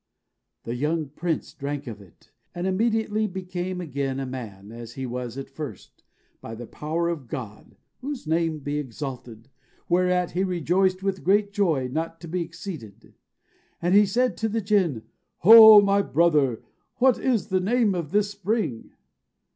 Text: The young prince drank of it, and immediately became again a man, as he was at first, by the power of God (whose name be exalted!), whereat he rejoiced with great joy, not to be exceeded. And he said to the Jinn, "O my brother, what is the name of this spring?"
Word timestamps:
The 0.63 0.73
young 0.73 1.09
prince 1.09 1.53
drank 1.53 1.85
of 1.85 2.01
it, 2.01 2.31
and 2.55 2.65
immediately 2.65 3.27
became 3.27 3.79
again 3.79 4.19
a 4.19 4.25
man, 4.25 4.71
as 4.71 4.93
he 4.93 5.05
was 5.05 5.37
at 5.37 5.47
first, 5.47 6.03
by 6.41 6.55
the 6.55 6.65
power 6.65 7.07
of 7.07 7.27
God 7.27 7.77
(whose 7.99 8.25
name 8.25 8.61
be 8.61 8.79
exalted!), 8.79 9.51
whereat 9.87 10.31
he 10.31 10.43
rejoiced 10.43 11.03
with 11.03 11.23
great 11.23 11.53
joy, 11.53 11.87
not 11.87 12.19
to 12.21 12.27
be 12.27 12.41
exceeded. 12.41 13.13
And 13.79 13.93
he 13.93 14.07
said 14.07 14.37
to 14.37 14.49
the 14.49 14.59
Jinn, 14.59 15.03
"O 15.43 15.81
my 15.81 16.01
brother, 16.01 16.63
what 16.95 17.19
is 17.19 17.49
the 17.49 17.59
name 17.59 17.93
of 17.93 18.09
this 18.09 18.31
spring?" 18.31 18.93